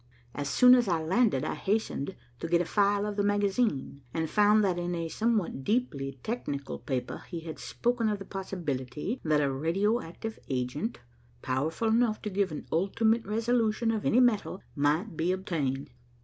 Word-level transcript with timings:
As 0.33 0.49
soon 0.49 0.73
as 0.73 0.87
I 0.87 0.99
landed 0.99 1.45
I 1.45 1.53
hastened 1.53 2.15
to 2.39 2.47
get 2.47 2.59
a 2.59 2.65
file 2.65 3.05
of 3.05 3.17
the 3.17 3.23
magazine, 3.23 4.01
and 4.15 4.27
found 4.31 4.63
that 4.63 4.79
in 4.79 4.95
a 4.95 5.07
somewhat 5.09 5.63
deeply 5.63 6.19
technical 6.23 6.79
paper 6.79 7.21
he 7.29 7.41
had 7.41 7.59
spoken 7.59 8.09
of 8.09 8.17
the 8.17 8.25
possibility 8.25 9.21
that 9.23 9.41
a 9.41 9.51
radio 9.51 10.01
active 10.01 10.39
agent, 10.49 11.01
powerful 11.43 11.89
enough 11.89 12.19
to 12.23 12.31
give 12.31 12.51
an 12.51 12.65
ultimate 12.71 13.23
resolution 13.27 13.91
of 13.91 14.03
any 14.03 14.19
metal, 14.19 14.63
might 14.75 15.15
be 15.15 15.31
obtained. 15.31 15.91